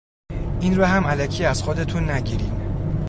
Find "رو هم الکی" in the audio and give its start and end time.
0.77-1.45